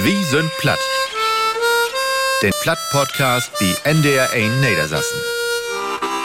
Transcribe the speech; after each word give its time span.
Wie 0.00 0.22
sind 0.24 0.54
platt? 0.58 0.78
Den 2.42 2.52
Platt-Podcast, 2.60 3.50
die 3.60 3.74
NDR 3.84 4.30
1 4.30 4.56
Niedersassen. 4.56 5.18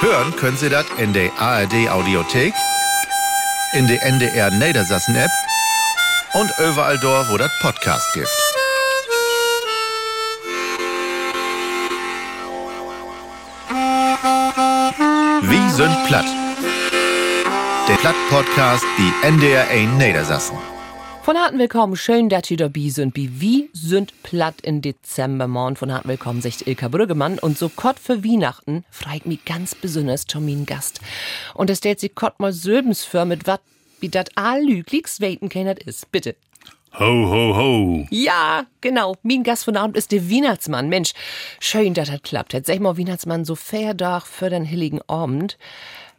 Hören 0.02 0.36
können 0.36 0.58
Sie 0.58 0.68
das 0.70 0.86
in 0.98 1.14
der 1.14 1.32
ARD 1.40 1.90
Audiothek, 1.90 2.54
in 3.72 3.88
der 3.88 4.04
NDR 4.04 4.52
Niedersassen 4.52 5.16
App 5.16 5.32
und 6.34 6.52
überall 6.60 7.00
dort, 7.00 7.30
wo 7.32 7.38
das 7.38 7.52
Podcast 7.62 8.12
gibt. 8.14 8.28
Wie 15.44 15.70
sind 15.70 16.08
platt? 16.08 16.28
Der 17.88 17.96
Platt-Podcast, 17.96 18.84
die 18.98 19.28
NDR 19.28 19.70
1 19.70 19.94
Niedersassen. 19.94 20.58
Von 21.32 21.40
harten 21.40 21.60
Willkommen, 21.60 21.96
schön, 21.96 22.28
dass 22.28 22.52
ihr 22.52 22.58
dabei 22.58 22.90
sind. 22.90 23.16
Wie 23.16 23.40
wie 23.40 23.70
sind 23.72 24.22
platt 24.22 24.60
in 24.64 24.82
Dezember 24.82 25.48
morgen. 25.48 25.78
Von 25.78 25.90
harten 25.90 26.10
Willkommen, 26.10 26.42
sagt 26.42 26.68
Ilka 26.68 26.90
Brüggemann. 26.90 27.40
Und 27.40 27.58
so 27.58 27.70
kott 27.70 28.00
für 28.00 28.26
Weihnachten 28.26 28.84
fragt 28.92 29.28
mich 29.28 29.46
ganz 29.46 29.74
besonders 29.74 30.26
Tomin 30.26 30.66
Gast. 30.66 31.00
Und 31.54 31.70
es 31.70 31.78
stellt 31.78 32.02
sich 32.02 32.16
kott 32.16 32.42
mal 32.42 32.52
Söbens 32.52 33.06
für, 33.06 33.24
mit 33.24 33.48
wat 33.48 33.62
wie 34.02 34.10
dat 34.10 34.32
all 34.36 34.62
lüglichs 34.62 35.22
weten 35.22 35.48
kennert 35.48 35.82
ist. 35.82 36.12
Bitte. 36.12 36.36
Ho, 37.00 37.06
ho, 37.06 37.56
ho. 37.56 38.08
Ja, 38.10 38.66
genau. 38.82 39.16
Mein 39.24 39.44
Gast 39.44 39.64
von 39.64 39.78
Abend 39.78 39.96
ist 39.96 40.12
der 40.12 40.30
Weihnachtsmann. 40.30 40.90
Mensch, 40.90 41.14
schön, 41.62 41.94
dass 41.94 42.10
das 42.10 42.24
klappt. 42.24 42.52
Jetzt 42.52 42.68
sag 42.68 42.82
mal, 42.82 42.98
Weihnachtsmann, 42.98 43.46
so 43.46 43.56
fair 43.56 43.94
doch 43.94 44.26
für 44.26 44.50
den 44.50 44.66
hilligen 44.66 45.00
Abend. 45.08 45.58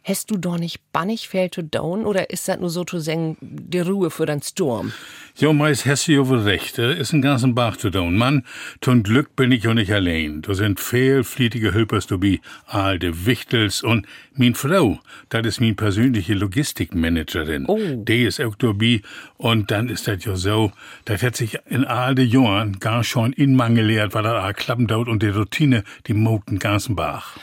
Hast 0.05 0.31
du 0.31 0.37
doch 0.37 0.57
nicht 0.57 0.81
bannig 0.91 1.29
fair 1.29 1.49
to 1.49 1.61
down 1.61 2.03
oder 2.03 2.29
ist 2.29 2.49
das 2.49 2.59
nur 2.59 2.69
so 2.69 2.83
zu 2.83 2.99
sagen, 2.99 3.37
die 3.39 3.79
Ruhe 3.79 4.09
für 4.11 4.25
den 4.25 4.41
Sturm? 4.41 4.91
Jo, 5.37 5.53
meist 5.53 5.85
hast 5.85 6.09
du 6.09 6.27
wohl 6.27 6.39
recht. 6.39 6.77
Ist 6.77 7.13
ein 7.13 7.21
ganzen 7.21 7.55
Bach 7.55 7.77
zu 7.77 7.89
down. 7.89 8.17
Mann, 8.17 8.43
zum 8.81 9.03
Glück 9.03 9.35
bin 9.37 9.53
ich 9.53 9.63
ja 9.63 9.73
nicht 9.73 9.93
allein. 9.93 10.41
Da 10.41 10.55
sind 10.55 10.81
viel 10.81 11.23
flietige 11.23 11.73
Hülpers 11.73 12.07
dabei, 12.07 12.41
alte 12.65 13.25
Wichtels 13.25 13.81
und 13.81 14.05
min 14.35 14.55
Frau, 14.55 14.99
das 15.29 15.45
ist 15.45 15.61
min 15.61 15.75
persönliche 15.75 16.33
Logistikmanagerin. 16.33 17.65
Oh. 17.67 17.79
Die 17.95 18.23
ist 18.23 18.41
auch 18.41 18.55
dabei 18.55 19.01
und 19.37 19.71
dann 19.71 19.87
ist 19.87 20.07
das 20.09 20.25
ja 20.25 20.35
so, 20.35 20.73
das 21.05 21.23
hat 21.23 21.37
sich 21.37 21.59
in 21.69 21.85
all 21.85 22.13
den 22.13 22.29
Jahren 22.29 22.79
gar 22.79 23.03
schon 23.03 23.31
in 23.31 23.55
Mangel 23.55 23.87
gelehrt, 23.87 24.13
weil 24.13 24.23
das 24.23 24.55
klappen 24.55 24.87
dort 24.87 25.07
und 25.07 25.23
die 25.23 25.29
Routine, 25.29 25.83
die 26.07 26.13
mogt 26.13 26.49
den 26.49 26.59
ganzen 26.59 26.95
Bach. 26.95 27.37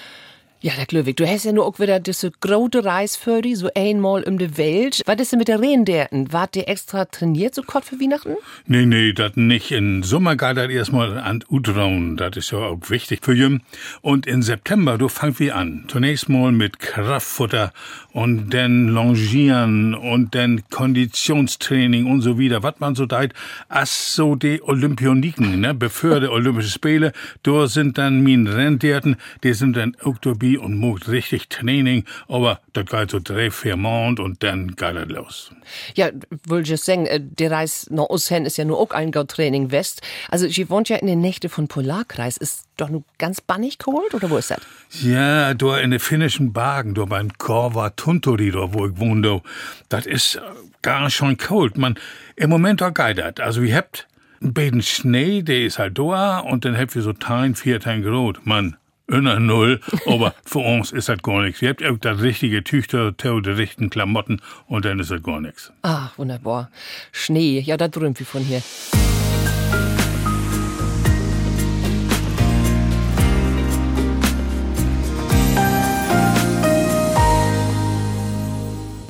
Ja, 0.63 0.75
der 0.77 0.85
Glöwig, 0.85 1.17
du 1.17 1.27
hast 1.27 1.47
ja 1.47 1.53
nur 1.53 1.65
auch 1.65 1.79
wieder 1.79 2.01
diese 2.01 2.31
große 2.31 2.85
Reis 2.85 3.19
so 3.55 3.71
einmal 3.75 4.23
um 4.25 4.37
die 4.37 4.59
Welt. 4.59 5.01
Was 5.07 5.19
ist 5.19 5.33
denn 5.33 5.39
mit 5.39 5.49
der 5.49 5.59
Rehenderten? 5.59 6.35
Wart 6.35 6.55
ihr 6.55 6.69
extra 6.69 7.07
trainiert 7.07 7.55
so 7.55 7.63
kurz 7.63 7.89
für 7.89 7.99
Weihnachten? 7.99 8.37
Nee, 8.67 8.85
nee, 8.85 9.15
das 9.15 9.37
nicht. 9.37 9.71
In 9.71 10.03
Sommer 10.03 10.37
geht 10.37 10.59
das 10.59 10.69
erstmal 10.69 11.17
an 11.17 11.43
Utrauen. 11.49 12.19
Das 12.19 12.37
ist 12.37 12.51
ja 12.51 12.59
auch 12.59 12.79
wichtig 12.91 13.21
für 13.23 13.33
jüm. 13.33 13.63
Und 14.03 14.27
in 14.27 14.43
September, 14.43 14.99
du 14.99 15.09
fangen 15.09 15.39
wir 15.39 15.57
an. 15.57 15.87
Zunächst 15.89 16.29
mal 16.29 16.53
mit 16.53 16.79
Kraftfutter 16.79 17.73
und 18.13 18.51
dann 18.51 18.89
Longieren 18.89 19.95
und 19.95 20.35
dann 20.35 20.65
Konditionstraining 20.69 22.05
und 22.05 22.21
so 22.21 22.39
wieder. 22.39 22.63
Was 22.63 22.75
man 22.81 22.95
so 22.95 23.07
deit, 23.07 23.33
as 23.71 24.15
so 24.15 24.35
die 24.35 24.61
Olympioniken, 24.63 25.61
ne? 25.61 25.73
Bevor 25.73 26.21
die 26.21 26.29
Olympische 26.29 26.69
Spiele, 26.69 27.13
da 27.45 27.67
sind 27.67 27.97
dann 27.97 28.21
min 28.21 28.47
Rennderten, 28.47 29.17
die 29.43 29.55
sind 29.55 29.77
dann 29.77 29.97
auch 30.03 30.19
dabei 30.57 30.65
und 30.65 30.79
macht 30.79 31.09
richtig 31.09 31.49
Training. 31.49 32.05
Aber 32.29 32.61
das 32.73 32.87
geht 32.87 33.11
so 33.11 33.21
drei, 33.23 33.51
vier 33.51 33.77
Monate 33.77 34.23
und 34.23 34.43
dann 34.43 34.69
geht 34.69 34.95
das 34.95 35.09
los. 35.09 35.51
Ja, 35.95 36.11
will 36.47 36.63
ich 36.63 36.81
sagen, 36.81 37.07
äh, 37.07 37.21
die 37.23 37.47
Reis 37.47 37.87
nach 37.91 38.05
Osten 38.05 38.47
ist 38.47 38.57
ja 38.57 38.65
nur 38.65 38.79
auch 38.79 38.91
ein 38.91 39.13
Training 39.13 39.71
West. 39.71 40.03
Also, 40.29 40.49
sie 40.49 40.69
wohnt 40.71 40.89
ja 40.89 40.97
in 40.97 41.07
den 41.07 41.21
Nächte 41.21 41.49
von 41.49 41.69
Polarkreis. 41.69 42.37
Ist 42.37 42.67
doch 42.77 42.89
nur 42.89 43.05
ganz 43.19 43.41
bannig 43.41 43.79
geholt 43.79 44.15
oder 44.15 44.31
wo 44.31 44.37
ist 44.37 44.51
das? 44.51 44.61
Ja, 45.03 45.55
da 45.55 45.79
in 45.79 45.91
den 45.91 46.01
finnischen 46.01 46.53
Bergen, 46.53 46.95
da 46.95 47.05
beim 47.05 47.33
Korva 47.39 47.91
Tunturi, 47.91 48.51
da 48.51 48.73
wo 48.73 48.87
ich 48.87 48.99
wohne, 48.99 49.23
da, 49.23 49.41
das 49.89 50.07
ist 50.07 50.37
äh, 50.37 50.41
gar 50.83 51.11
schon 51.11 51.37
kalt. 51.37 51.77
Man, 51.77 51.97
im 52.37 52.51
Moment 52.51 52.83
auch 52.83 52.95
geht 52.95 53.19
das. 53.19 53.35
Also, 53.39 53.63
ihr 53.63 53.77
habt 53.77 54.07
ein 54.43 54.55
bisschen 54.55 54.83
Schnee, 54.83 55.43
der 55.43 55.65
ist 55.65 55.79
halt 55.79 55.99
da, 55.99 56.39
und 56.39 56.65
dann 56.65 56.77
habt 56.77 56.97
ihr 56.97 57.03
so 57.03 57.13
Tein, 57.13 57.55
vier 57.55 57.79
Tein 57.79 58.03
Grot. 58.03 58.41
Man, 58.45 58.77
Inner 59.11 59.41
Null, 59.41 59.81
aber 60.07 60.35
für 60.45 60.61
uns 60.61 60.93
ist 60.93 61.09
das 61.09 61.21
gar 61.23 61.43
nichts. 61.43 61.61
Ihr 61.61 61.75
habt 61.81 62.05
das 62.05 62.21
richtige 62.21 62.63
Tüchter, 62.63 63.13
die 63.13 63.51
richtigen 63.51 63.91
Klamotten 63.91 64.41
und 64.67 64.85
dann 64.85 65.01
ist 65.01 65.11
das 65.11 65.23
gar 65.23 65.41
nichts. 65.41 65.73
Ach, 65.83 66.17
wunderbar. 66.17 66.71
Schnee, 67.11 67.61
ja, 67.61 67.77
da 67.77 67.89
drüben 67.89 68.19
wie 68.19 68.25
von 68.25 68.43
hier. 68.43 68.63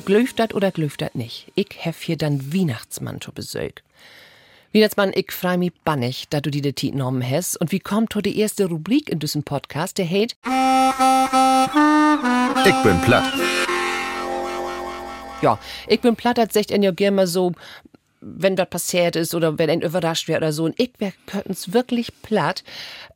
Glöft 0.05 0.39
dat 0.39 0.53
oder 0.55 0.71
glöft 0.71 1.01
dat 1.01 1.15
nicht? 1.15 1.51
Ich 1.55 1.69
hef 1.77 2.01
hier 2.01 2.17
dann 2.17 2.53
Weihnachtsmann 2.53 3.21
zu. 3.21 3.31
Weihnachtsmann, 4.73 5.11
ich 5.13 5.33
freu 5.33 5.57
mich 5.57 5.73
bannig, 5.83 6.27
da 6.29 6.39
du 6.39 6.49
die 6.49 6.61
Titel 6.61 6.93
genommen 6.93 7.29
hast. 7.29 7.57
Und 7.57 7.73
wie 7.73 7.81
kommt 7.81 8.15
heute 8.15 8.29
die 8.29 8.39
erste 8.39 8.69
Rubrik 8.69 9.09
in 9.09 9.19
diesem 9.19 9.43
Podcast, 9.43 9.97
der 9.97 10.09
heißt 10.09 10.37
Ich 12.65 12.83
bin 12.83 13.01
platt. 13.01 13.33
Ja, 15.41 15.59
ich 15.87 15.99
bin 15.99 16.15
platt, 16.15 16.37
das 16.37 16.53
sagt 16.53 16.71
ja 16.71 16.91
gerne 16.91 17.15
mal 17.17 17.27
so, 17.27 17.51
wenn 18.21 18.55
das 18.55 18.69
passiert 18.69 19.17
ist 19.17 19.35
oder 19.35 19.57
wenn 19.57 19.69
ein 19.69 19.81
überrascht 19.81 20.29
wird 20.29 20.37
oder 20.37 20.53
so. 20.53 20.63
Und 20.63 20.79
ich 20.79 20.91
wär 20.99 21.11
können's 21.25 21.73
wirklich 21.73 22.21
platt, 22.21 22.63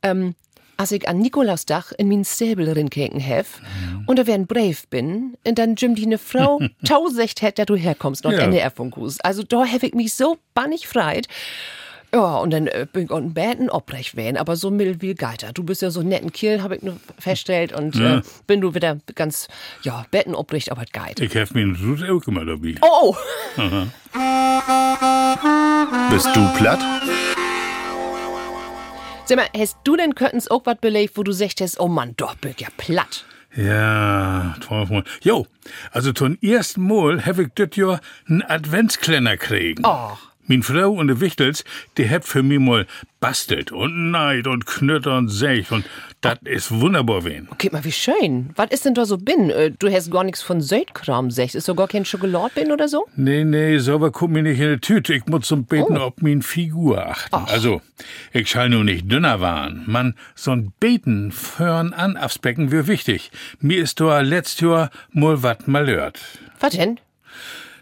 ähm, 0.02 0.34
als 0.76 0.92
ich 0.92 1.08
an 1.08 1.18
Nikolausdach 1.18 1.92
in 1.96 2.08
min 2.08 2.24
Stäbel 2.24 2.70
rinkeken 2.70 3.20
hef 3.20 3.60
und 4.06 4.18
da 4.18 4.26
wär 4.26 4.38
Brief 4.38 4.88
bin 4.88 5.36
und 5.46 5.58
dann 5.58 5.74
Jim 5.76 5.94
die 5.94 6.06
ne 6.06 6.18
Frau 6.18 6.60
tausecht 6.84 7.42
hätt, 7.42 7.58
dass 7.58 7.66
du 7.66 7.76
herkommst 7.76 8.26
und 8.26 8.32
Ja. 8.32 8.40
NDR 8.44 8.70
Gruß. 8.70 9.20
Also 9.20 9.42
da 9.42 9.64
hef 9.64 9.82
ich 9.82 9.94
mich 9.94 10.14
so 10.14 10.38
bannig 10.54 10.86
freit. 10.86 11.28
Ja, 12.14 12.36
und 12.36 12.50
dann 12.52 12.68
äh, 12.68 12.86
bin 12.90 13.04
ich 13.04 13.10
unten 13.10 13.34
Betten 13.34 13.68
obrecht 13.68 14.16
wählen, 14.16 14.36
aber 14.36 14.56
so 14.56 14.70
mild 14.70 15.02
wie 15.02 15.14
Geiter. 15.14 15.52
Du 15.52 15.64
bist 15.64 15.82
ja 15.82 15.90
so 15.90 16.02
netten 16.02 16.32
Kiel, 16.32 16.62
hab 16.62 16.70
ich 16.72 16.82
nur 16.82 16.96
festgestellt 17.18 17.72
und 17.72 17.96
äh, 17.96 18.22
bin 18.46 18.60
du 18.60 18.74
wieder 18.74 18.98
ganz, 19.16 19.48
ja, 19.82 20.06
Betten 20.12 20.34
obrecht, 20.34 20.70
aber 20.70 20.84
geit. 20.90 21.20
Ich 21.20 21.36
hab 21.36 21.52
mir 21.54 21.66
Rut 21.66 22.08
auch 22.08 22.26
immer 22.28 22.44
dabei. 22.44 22.76
Oh, 22.80 23.16
Bist 26.10 26.28
du 26.34 26.48
platt? 26.56 26.78
Sag 29.26 29.36
mal, 29.36 29.48
hast 29.56 29.78
du 29.84 29.96
denn 29.96 30.14
Köttens 30.14 30.50
auch 30.50 30.62
was 30.64 30.78
belegt, 30.78 31.16
wo 31.16 31.22
du 31.22 31.32
sagst, 31.32 31.60
hast, 31.60 31.80
oh 31.80 31.88
Mann, 31.88 32.14
doch, 32.16 32.34
bin 32.36 32.54
ja 32.58 32.68
platt. 32.76 33.24
Ja, 33.54 34.54
toll. 34.60 35.02
Jo, 35.22 35.46
also 35.90 36.12
zum 36.12 36.36
ersten 36.42 36.86
Mal 36.86 37.24
hab 37.24 37.38
ich 37.38 37.48
das 37.54 37.70
Jahr 37.74 38.00
einen 38.28 38.42
Adventskalender 38.42 39.36
kriegen. 39.36 39.82
Oh. 39.86 40.12
Min 40.46 40.62
Frau 40.62 40.90
und 40.92 41.08
de 41.08 41.20
Wichtels, 41.20 41.64
die 41.96 42.08
hab 42.08 42.24
für 42.24 42.42
mich 42.42 42.58
mal 42.60 42.86
bastelt 43.20 43.72
und 43.72 44.10
neid 44.10 44.46
und 44.46 44.66
knütter 44.66 45.16
und 45.18 45.28
sägt 45.28 45.72
und 45.72 45.84
das 46.20 46.38
ist 46.44 46.70
wunderbar 46.70 47.24
wen. 47.24 47.48
Okay, 47.50 47.68
mal 47.72 47.84
wie 47.84 47.92
schön. 47.92 48.50
Was 48.56 48.70
ist 48.70 48.84
denn 48.84 48.94
da 48.94 49.04
so 49.04 49.16
bin? 49.18 49.50
Äh, 49.50 49.72
Du 49.78 49.88
hast 49.90 50.10
gar 50.10 50.24
nichts 50.24 50.42
von 50.42 50.60
Söldkram, 50.60 51.30
sagst. 51.30 51.54
Ist 51.54 51.66
sogar 51.66 51.88
kein 51.88 52.04
Schokolade 52.04 52.52
bin 52.54 52.72
oder 52.72 52.88
so? 52.88 53.06
Nee, 53.16 53.44
nee, 53.44 53.78
sauber 53.78 54.10
kommt 54.10 54.32
mir 54.32 54.42
nicht 54.42 54.58
in 54.60 54.72
die 54.72 54.80
Tüte. 54.80 55.14
Ich 55.14 55.26
muss 55.26 55.46
zum 55.46 55.64
Beten 55.64 55.96
auf 55.96 56.14
min 56.20 56.42
Figur 56.42 57.06
achten. 57.06 57.34
Also, 57.34 57.80
ich 58.32 58.48
schall 58.50 58.70
nur 58.70 58.84
nicht 58.84 59.10
dünner 59.10 59.40
waren. 59.40 59.84
Man, 59.86 60.14
so'n 60.36 60.70
Beten 60.80 61.32
fören 61.32 61.92
an 61.92 62.16
aufs 62.16 62.38
Becken 62.38 62.70
wär 62.70 62.86
wichtig. 62.86 63.30
Mir 63.60 63.82
ist 63.82 64.00
da 64.00 64.20
letzt 64.20 64.60
Jahr 64.60 64.90
mal 65.12 65.42
wat 65.42 65.68
malört. 65.68 66.20
Was 66.60 66.74
denn? 66.74 66.98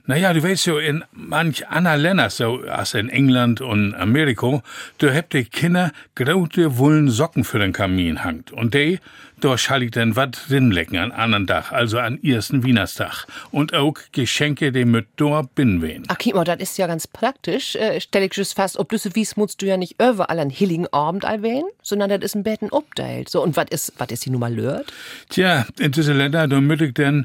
Naja, 0.07 0.35
du 0.35 0.43
weißt 0.43 0.67
ja, 0.67 0.79
in 0.81 1.03
manch 1.13 1.67
anderen 1.69 1.99
Ländern, 1.99 2.29
so 2.29 2.61
als 2.69 2.93
in 2.93 3.09
England 3.09 3.63
und 3.63 3.95
Amerika, 3.95 4.63
da 4.99 5.15
habt 5.15 5.33
die 5.33 5.45
Kinder 5.45 5.93
graute 6.15 6.77
wullen 6.77 7.09
Socken 7.09 7.43
für 7.43 7.59
den 7.59 7.73
Kamin 7.73 8.23
hangt. 8.23 8.53
Und 8.53 8.75
die, 8.75 9.01
da 9.41 9.57
schall 9.57 9.83
ich 9.83 9.93
dann 9.93 10.15
wat 10.15 10.51
rinlecken 10.51 10.99
an 10.99 11.11
anderen 11.11 11.47
Tag, 11.47 11.73
also 11.73 11.99
an 11.99 12.23
ersten 12.23 12.65
Wienerstag. 12.65 13.27
Und 13.51 13.73
auch 13.73 13.95
Geschenke, 14.13 14.73
die 14.73 14.85
mit 14.85 15.07
dort 15.17 15.55
bin 15.55 15.81
wen. 15.81 16.05
Ach, 16.09 16.19
Kimo, 16.19 16.45
das 16.45 16.59
ist 16.61 16.77
ja 16.77 16.87
ganz 16.87 17.07
praktisch. 17.07 17.75
Äh, 17.75 17.99
stell 17.99 18.25
ich 18.25 18.35
just 18.35 18.57
fast, 18.57 18.77
ob 18.77 18.91
du 18.91 18.99
so 18.99 19.15
wies, 19.15 19.39
musst 19.39 19.63
du 19.63 19.67
ja 19.67 19.79
nicht 19.79 19.95
überall 19.99 20.39
an 20.39 20.51
hilligen 20.51 20.87
Abend 20.93 21.25
allwählen, 21.25 21.65
sondern 21.81 22.11
das 22.11 22.21
ist 22.23 22.35
ein 22.35 22.43
Betten 22.43 22.69
obteilt. 22.69 23.31
So, 23.31 23.43
und 23.43 23.57
was 23.57 23.69
ist, 23.71 23.95
was 23.97 24.09
ist 24.09 24.27
die 24.27 24.31
Nummer 24.31 24.51
lört? 24.51 24.93
Tja, 25.31 25.67
in 25.79 25.93
diese 25.93 26.13
Länder, 26.13 26.47
da 26.47 26.61
müt 26.61 26.83
ich 26.83 26.93
dann 26.93 27.25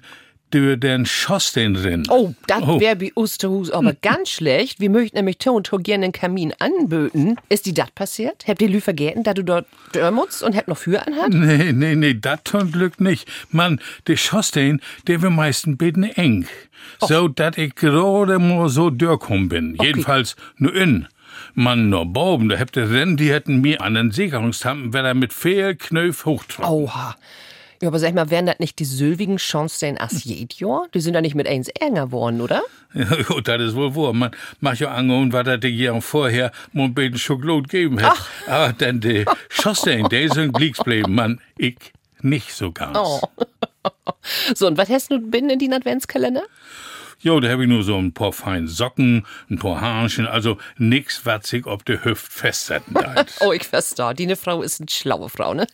durch 0.52 0.80
den 0.80 1.06
Schosten 1.06 1.74
drin. 1.74 2.04
Oh, 2.10 2.34
das 2.48 2.62
Oh. 2.64 2.80
wär 2.80 2.96
bei 2.96 3.12
Osterhus 3.16 3.72
aber 3.72 3.94
ganz 4.02 4.30
schlecht. 4.30 4.80
Wir 4.80 4.90
möchten 4.90 5.18
nämlich 5.18 5.38
Ton 5.38 5.64
to 5.64 5.78
gerne 5.78 6.06
einen 6.06 6.14
Kamin 6.14 6.54
anböten. 6.60 7.36
Ist 7.50 7.66
die 7.66 7.74
dat 7.74 7.94
passiert? 7.96 8.46
Habt 8.48 8.62
ihr 8.62 8.70
Lü 8.70 8.82
vergessen, 8.82 9.24
da 9.24 9.34
du 9.34 9.44
dort 9.44 9.66
dörmutzt 9.94 10.44
und 10.44 10.56
habt 10.56 10.68
noch 10.68 10.78
für 10.78 11.06
anhat? 11.06 11.30
Nee, 11.34 11.72
nee, 11.74 11.96
nee, 11.96 12.14
dat 12.14 12.46
tun 12.46 12.72
Glück 12.72 13.00
nicht. 13.00 13.28
Mann, 13.52 13.80
der 14.08 14.18
Schosten, 14.18 14.82
der 15.08 15.22
wir 15.22 15.30
meisten 15.30 15.78
beten 15.78 16.04
eng. 16.04 16.48
So, 17.02 17.28
dat 17.28 17.58
ich 17.58 17.76
gerade 17.76 18.40
mal 18.40 18.70
so 18.70 18.90
durchkommen 18.90 19.50
bin. 19.50 19.78
Jedenfalls 19.82 20.36
nur 20.58 20.74
in. 20.76 21.08
Mann, 21.54 21.90
nur 21.90 22.06
Boben, 22.06 22.50
da 22.50 22.58
habt 22.60 22.76
ihr 22.78 22.86
denn, 22.88 23.18
die 23.18 23.32
hätten 23.32 23.62
mir 23.62 23.82
an 23.82 23.94
den 23.96 24.12
Sicherungstampen, 24.12 24.94
wenn 24.94 25.06
er 25.06 25.14
mit 25.14 25.34
viel 25.34 25.76
Knöpf 25.76 26.26
hochtrug. 26.26 26.68
Oha. 26.70 27.16
Ja, 27.82 27.88
aber 27.88 28.00
sag 28.00 28.14
mal, 28.14 28.30
wären 28.30 28.46
das 28.46 28.60
nicht 28.60 28.78
die 28.80 28.86
sylvigen 28.86 29.38
Chancen 29.38 29.98
as 29.98 30.26
jedes 30.26 30.60
Jahr? 30.60 30.88
Die 30.94 31.00
sind 31.00 31.14
ja 31.14 31.22
nicht 31.22 31.36
mit 31.36 31.48
eins 31.48 31.70
enger 31.70 32.12
worden, 32.12 32.42
oder? 32.42 32.62
Ja, 32.94 33.06
gut, 33.24 33.48
das 33.48 33.62
ist 33.62 33.76
wohl 33.76 33.96
wahr. 33.96 34.12
Man 34.14 34.32
macht 34.60 34.80
ja 34.80 34.92
angehauen, 34.92 35.32
was 35.32 35.48
er 35.48 35.58
die 35.58 35.90
vorher 36.02 36.52
mal 36.74 36.90
beten 36.90 37.18
Schokolade 37.18 37.64
gegeben 37.64 38.02
hat. 38.02 38.18
Aber 38.48 38.74
dann 38.74 39.00
die 39.00 39.24
Schossen, 39.50 40.10
die 40.10 40.28
sind 40.28 40.54
gliegsbleiben, 40.54 41.14
man, 41.14 41.40
ich 41.58 41.78
nicht 42.22 42.54
so 42.54 42.72
ganz. 42.72 42.98
Oh. 42.98 43.22
so, 44.56 44.68
und 44.68 44.78
was 44.78 44.90
hast 44.90 45.12
du 45.12 45.20
binnen 45.20 45.52
in 45.52 45.60
den 45.60 45.74
Adventskalender? 45.74 46.44
Jo, 47.22 47.40
da 47.42 47.50
hab 47.50 47.60
ich 47.60 47.68
nur 47.68 47.84
so 47.84 47.98
ein 47.98 48.14
paar 48.14 48.32
feine 48.32 48.68
Socken, 48.68 49.26
ein 49.50 49.60
paar 49.60 49.82
Haarchen, 49.82 50.26
also 50.26 50.58
nix, 50.78 51.26
was 51.26 51.50
sich 51.50 51.66
auf 51.66 51.84
der 51.84 52.04
Hüft 52.06 52.32
festsetzen 52.32 52.94
darf. 52.94 53.38
oh, 53.42 53.52
ich 53.52 53.64
verstehe. 53.64 54.14
Die 54.16 54.26
ne 54.26 54.38
Frau 54.38 54.62
ist 54.62 54.80
eine 54.80 54.90
schlaue 54.90 55.30
Frau, 55.30 55.54
ne? 55.54 55.68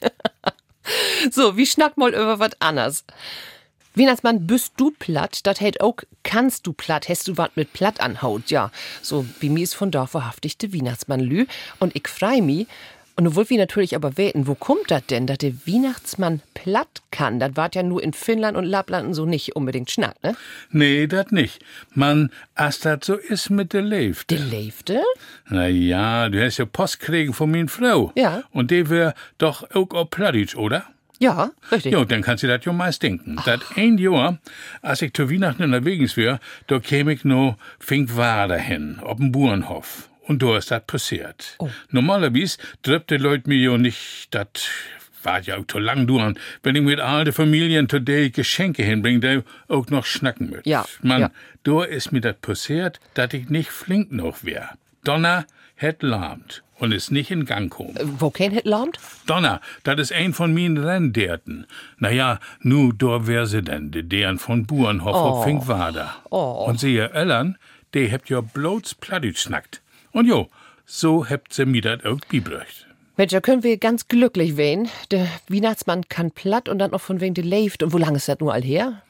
So, 1.31 1.57
wie 1.57 1.65
schnack 1.65 1.97
mal 1.97 2.13
über 2.13 2.39
was 2.39 2.59
anderes. 2.59 3.03
Weihnachtsmann, 3.95 4.45
bist 4.45 4.73
du 4.77 4.91
platt? 4.91 5.39
Das 5.43 5.61
hält 5.61 5.79
auch, 5.79 5.95
kannst 6.23 6.67
du 6.67 6.73
platt? 6.73 7.07
Hast 7.07 7.27
du 7.27 7.37
wat 7.37 7.55
mit 7.55 7.71
platt 7.71 8.01
anhaut? 8.01 8.51
Ja, 8.51 8.71
so 9.01 9.25
wie 9.39 9.49
mir 9.49 9.63
ist 9.63 9.73
von 9.73 9.89
da 9.89 10.05
verhaftig 10.05 10.57
der 10.57 10.73
Weihnachtsmann 10.73 11.21
lü. 11.21 11.45
Und 11.79 11.95
ich 11.95 12.07
frei 12.07 12.41
mi. 12.41 12.67
Und 13.17 13.23
du 13.23 13.35
wollt 13.35 13.49
wie 13.49 13.57
natürlich 13.57 13.95
aber 13.95 14.17
weten, 14.17 14.45
wo 14.45 14.55
kommt 14.55 14.91
das 14.91 15.05
denn, 15.05 15.25
dass 15.25 15.37
der 15.37 15.53
Weihnachtsmann 15.65 16.41
platt 16.53 17.01
kann? 17.11 17.39
Das 17.39 17.55
wart 17.55 17.75
ja 17.75 17.83
nur 17.83 18.03
in 18.03 18.11
Finnland 18.11 18.57
und 18.57 18.65
Lapplanden 18.65 19.13
so 19.13 19.25
nicht 19.25 19.55
unbedingt 19.55 19.89
schnack, 19.89 20.21
ne? 20.21 20.35
Nee, 20.71 21.07
dat 21.07 21.31
nicht. 21.31 21.63
Man, 21.93 22.29
as 22.55 22.79
dat 22.79 23.05
so 23.05 23.15
is 23.15 23.49
mit 23.49 23.71
der 23.71 23.83
Leifte. 23.83 24.35
Der 24.35 24.45
Leifte? 24.45 25.01
Na 25.47 25.67
ja, 25.67 26.27
du 26.27 26.43
hast 26.43 26.57
ja 26.57 26.65
Post 26.65 26.99
kriegen 26.99 27.33
von 27.33 27.51
min 27.51 27.69
Frau. 27.69 28.11
Ja. 28.15 28.43
Und 28.51 28.69
die 28.71 28.89
wär 28.89 29.13
doch 29.37 29.63
auch 29.71 29.91
auf 29.91 30.09
Plattdeutsch, 30.09 30.55
oder? 30.55 30.83
Ja, 31.17 31.51
richtig. 31.71 31.93
Jo, 31.93 32.03
dann 32.03 32.21
kannst 32.21 32.43
du 32.43 32.47
das 32.47 32.65
ja 32.65 32.73
meist 32.73 33.01
denken. 33.01 33.37
Dat 33.45 33.61
ein 33.77 33.97
Jahr, 33.97 34.39
als 34.81 35.01
ich 35.01 35.13
zu 35.13 35.31
Weihnachten 35.31 35.63
unterwegs 35.63 36.17
wär, 36.17 36.41
da 36.67 36.79
käm 36.79 37.07
ich 37.07 37.23
no 37.23 37.55
Finkwader 37.79 38.57
hin, 38.57 38.99
ob'n 39.01 39.31
Burenhof. 39.31 40.09
Und 40.27 40.41
da 40.41 40.57
ist 40.57 40.71
dat 40.71 40.87
passiert. 40.87 41.55
Oh. 41.59 41.69
Normalerweise 41.89 42.57
trifft 42.81 43.11
die 43.11 43.17
Leute 43.17 43.47
mir 43.47 43.57
ja 43.71 43.77
nicht, 43.77 44.27
dat 44.31 44.67
war 45.23 45.39
ja 45.41 45.57
auch 45.57 45.67
zu 45.67 45.77
lang 45.79 46.07
dauern, 46.07 46.37
wenn 46.63 46.75
ich 46.75 46.81
mit 46.81 46.99
all 46.99 47.23
den 47.25 47.33
Familien 47.33 47.87
today 47.87 48.29
Geschenke 48.31 48.83
hinbringe, 48.83 49.19
die 49.19 49.41
auch 49.73 49.87
noch 49.89 50.05
schnacken 50.05 50.49
mit. 50.49 50.65
Ja, 50.65 50.85
Man, 51.01 51.21
ja. 51.21 51.31
da 51.63 51.83
ist 51.83 52.11
mir 52.11 52.21
dat 52.21 52.41
passiert, 52.41 52.99
dat 53.13 53.33
ich 53.33 53.49
nicht 53.49 53.69
flink 53.69 54.11
noch 54.11 54.43
wär. 54.43 54.69
Donner 55.03 55.45
het 55.75 56.01
lahmt 56.01 56.63
und 56.79 56.91
ist 56.91 57.11
nicht 57.11 57.29
in 57.31 57.45
Gang 57.45 57.69
kommen. 57.69 57.95
Wo 58.19 58.29
kein 58.31 58.51
Hit 58.51 58.65
lahmt? 58.65 58.97
Donner, 59.27 59.61
das 59.83 59.99
ist 59.99 60.13
ein 60.13 60.33
von 60.33 60.53
min 60.53 60.77
Rennderten. 60.77 61.67
Naja, 61.97 62.39
nu, 62.61 62.91
da 62.91 63.27
wär 63.27 63.45
sie 63.45 63.61
denn, 63.61 63.91
de 63.91 64.01
deren 64.01 64.39
von 64.39 64.65
Burenhof 64.65 65.15
Oh. 65.15 65.19
auf 65.19 65.43
Finkwader. 65.43 66.15
Und 66.29 66.79
sie 66.79 66.95
ihr 66.95 67.55
die 67.93 68.07
hebt 68.07 68.29
ja 68.29 68.41
bloß 68.41 68.95
Plattdeutsch 68.95 69.43
snackt. 69.43 69.81
Und 70.15 70.27
jo, 70.27 70.47
so 70.85 71.25
hebt 71.25 71.51
sie 71.53 71.65
mir 71.65 71.81
dat 71.81 72.05
auch 72.05 72.19
bibrächt. 72.29 72.87
Mensch, 73.17 73.31
da 73.31 73.41
können 73.41 73.63
wir 73.63 73.77
ganz 73.77 74.07
glücklich 74.07 74.55
werden. 74.55 74.89
Der 75.11 75.27
Weihnachtsmann 75.49 76.07
kann 76.07 76.31
platt 76.31 76.69
und 76.69 76.79
dann 76.79 76.91
noch 76.91 77.01
von 77.01 77.19
wegen 77.21 77.35
lebt. 77.35 77.83
Und 77.83 77.91
wo 77.93 77.97
lange 77.97 78.17
ist 78.17 78.27
das 78.29 78.39
nur 78.39 78.53
all 78.53 78.61
her? 78.61 79.01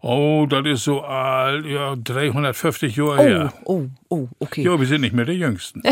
Oh, 0.00 0.46
das 0.48 0.66
ist 0.66 0.84
so 0.84 1.02
alt, 1.02 1.66
ja, 1.66 1.96
350 1.96 2.96
Jahre 2.96 3.18
Oh, 3.18 3.22
her. 3.22 3.52
oh, 3.64 3.82
oh, 4.08 4.28
okay. 4.38 4.62
Ja, 4.62 4.78
wir 4.80 4.86
sind 4.86 5.02
nicht 5.02 5.14
mehr 5.14 5.24
die 5.26 5.32
Jüngsten. 5.32 5.82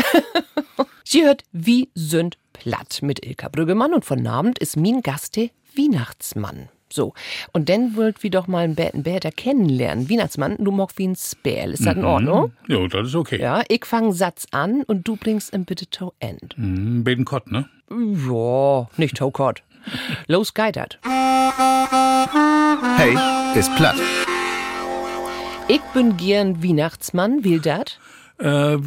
Sie 1.03 1.23
hört 1.23 1.43
Wie 1.51 1.89
sind 1.93 2.37
platt 2.53 2.99
mit 3.03 3.23
Ilka 3.25 3.49
Brüggemann 3.49 3.93
und 3.93 4.05
von 4.05 4.25
Abend 4.25 4.57
ist 4.59 4.75
min 4.77 5.01
Gaste 5.01 5.49
Weihnachtsmann. 5.75 6.69
So, 6.93 7.13
und 7.53 7.69
dann 7.69 7.95
wollt 7.95 8.21
wir 8.21 8.29
doch 8.29 8.45
mal 8.45 8.63
einen 8.65 8.75
Bäten 8.75 9.01
Bäter 9.01 9.31
kennenlernen. 9.31 10.11
Weihnachtsmann, 10.11 10.57
du 10.59 10.69
magst 10.71 10.99
wie 10.99 11.07
ein 11.07 11.15
Spärl. 11.15 11.71
Ist 11.71 11.85
das 11.87 11.95
in 11.95 12.05
Ordnung? 12.05 12.51
Jo, 12.67 12.87
das 12.87 13.07
ist 13.07 13.15
okay. 13.15 13.41
Ja, 13.41 13.63
ich 13.67 13.83
fang 13.85 14.11
Satz 14.13 14.45
an 14.51 14.83
und 14.83 15.07
du 15.07 15.15
bringst 15.15 15.53
ihn 15.55 15.65
bitte 15.65 15.89
to 15.89 16.13
end. 16.19 16.53
Hm, 16.55 17.03
Beten 17.03 17.25
Kott, 17.25 17.51
ne? 17.51 17.67
Ja, 17.89 18.87
nicht 18.97 19.17
to 19.17 19.31
Kott. 19.31 19.63
Los 20.27 20.53
geht 20.53 20.75
dat. 20.75 20.99
Hey 22.97 23.15
ist 23.59 23.75
platt. 23.75 23.95
Ich 25.67 25.81
bin 25.93 26.15
gern 26.17 26.63
Weihnachtsmann, 26.63 27.43
will 27.43 27.59
dat? 27.59 27.99
äh, 28.39 28.77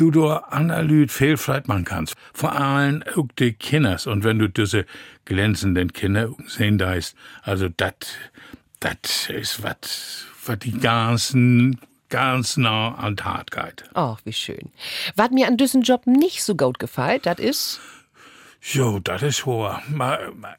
du 0.00 0.10
da 0.10 0.36
Analyt 0.50 1.12
fehlfreit 1.12 1.68
machen 1.68 1.84
kannst. 1.84 2.14
Vor 2.32 2.52
allem 2.52 3.02
auch 3.14 3.26
die 3.38 3.52
Kinders. 3.52 4.06
Und 4.06 4.24
wenn 4.24 4.38
du 4.38 4.48
diese 4.48 4.86
glänzenden 5.24 5.92
Kinder 5.92 6.30
sehen 6.46 6.78
da 6.78 6.94
ist, 6.94 7.14
also 7.42 7.68
dat, 7.68 8.06
dat 8.80 9.30
ist 9.30 9.62
wat, 9.62 10.26
wat 10.46 10.64
die 10.64 10.78
ganzen, 10.78 11.78
ganz 12.08 12.56
nah 12.56 12.94
an 12.96 13.16
Tat 13.16 13.50
geht. 13.50 13.84
Ach, 13.94 14.18
wie 14.24 14.32
schön. 14.32 14.72
Was 15.14 15.30
mir 15.30 15.46
an 15.46 15.56
diesem 15.56 15.82
Job 15.82 16.06
nicht 16.06 16.42
so 16.42 16.56
gut 16.56 16.78
gefällt, 16.78 17.26
das 17.26 17.38
ist, 17.38 17.80
Jo, 18.62 18.98
dat 18.98 19.22
ist 19.22 19.46
wahr. 19.46 19.82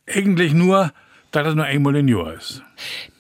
Eigentlich 0.07 0.53
nur, 0.53 0.91
dass 1.31 1.47
es 1.47 1.55
nur 1.55 1.65
einmal 1.65 1.95
im 1.95 2.07
Jahr 2.07 2.33
ist. 2.33 2.63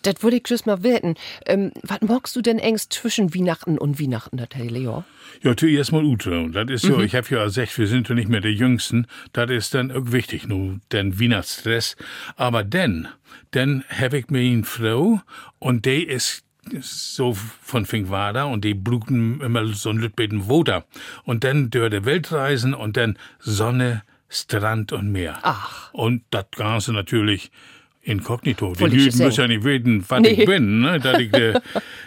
das 0.03 0.21
würde 0.21 0.37
ich 0.37 0.43
just 0.47 0.65
mal 0.65 0.83
werten. 0.83 1.15
Ähm, 1.45 1.71
was 1.83 2.01
magst 2.01 2.35
du 2.35 2.41
denn 2.41 2.59
engst 2.59 2.93
zwischen 2.93 3.33
Weihnachten 3.33 3.77
und 3.77 3.99
Weihnachten, 3.99 4.37
das 4.37 4.49
hele 4.53 4.79
Jahr? 4.79 5.05
Ja, 5.41 5.55
zuerst 5.55 5.91
mal 5.91 6.03
Ute. 6.03 6.39
Und 6.39 6.53
das 6.53 6.69
ist 6.69 6.83
so, 6.83 6.99
ich 6.99 7.15
hab 7.15 7.29
ja 7.31 7.43
gesagt, 7.45 7.77
wir 7.77 7.87
sind 7.87 8.09
ja 8.09 8.15
nicht 8.15 8.29
mehr 8.29 8.41
die 8.41 8.49
Jüngsten. 8.49 9.07
Das 9.33 9.49
ist 9.49 9.73
dann 9.73 9.91
auch 9.91 10.11
wichtig, 10.11 10.47
nur 10.47 10.79
den 10.91 11.19
Weihnachtsstress. 11.19 11.95
Aber 12.35 12.63
denn, 12.63 13.07
denn 13.53 13.83
hab 13.89 14.13
ich 14.13 14.29
mir 14.29 14.41
eine 14.41 14.63
Frau 14.63 15.21
und 15.59 15.85
die 15.85 16.03
ist 16.03 16.43
so 16.81 17.33
von 17.33 17.85
Finkwader 17.85 18.47
und 18.47 18.63
die 18.63 18.73
bluten 18.73 19.41
immer 19.41 19.65
so 19.67 19.89
ein 19.89 19.97
Lütbeten 19.97 20.47
Woder. 20.47 20.85
Und 21.23 21.43
dann 21.43 21.69
durch 21.71 21.89
die 21.89 22.05
Weltreisen 22.05 22.73
und 22.73 22.97
dann 22.97 23.17
Sonne, 23.39 24.03
Strand 24.29 24.91
und 24.91 25.11
Meer. 25.11 25.39
Ach. 25.41 25.91
Und 25.93 26.23
das 26.29 26.45
Ganze 26.51 26.93
natürlich 26.93 27.51
inkognito. 28.03 28.73
Die 28.73 28.79
sagen. 29.09 29.23
müssen 29.25 29.41
ja 29.41 29.47
nicht 29.47 29.63
wissen, 29.63 30.03
was 30.07 30.21
Nee. 30.21 30.29
ich 30.29 30.45
bin, 30.45 30.81
ne? 30.81 30.99
dass 30.99 31.19
ich 31.19 31.31
der 31.31 31.61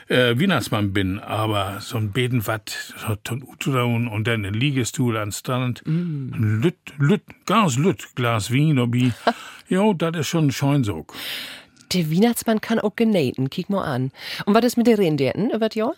äh, 0.09 0.39
Weihnachtsmann 0.41 0.93
bin. 0.93 1.19
Aber 1.21 1.81
so 1.81 1.97
ein 1.99 2.11
Beten, 2.13 2.47
was 2.47 2.61
so 2.97 3.35
ein 3.35 3.43
Utrauen 3.43 4.09
und 4.09 4.27
dann 4.27 4.45
ein 4.45 4.55
Liegestuhl 4.55 5.17
am 5.17 5.31
Strand, 5.33 5.83
Mm. 5.87 6.33
ein 6.35 6.61
Lütt, 6.63 6.77
Lütt, 6.99 7.23
ganz 7.47 7.77
Lütt, 7.77 8.09
Glas 8.15 8.51
Wien, 8.51 8.79
obi. 8.79 9.13
jo, 9.69 9.93
das 9.95 10.17
ist 10.17 10.27
schon 10.29 10.51
Scheunsog. 10.51 11.15
Der 11.93 12.11
Weihnachtsmann 12.11 12.61
kann 12.61 12.81
auch 12.81 12.97
genähten, 12.97 13.51
kick 13.51 13.71
mal 13.71 13.85
an. 13.85 14.11
Und 14.47 14.55
was 14.55 14.65
ist 14.65 14.77
mit 14.77 14.89
den 14.89 14.97
Rennderten 14.97 15.51
über 15.51 15.69
das 15.69 15.77
Jahr? 15.77 15.95